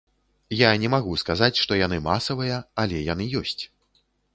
[0.61, 3.61] Я не магу сказаць, што яны масавыя, але яны ёсць.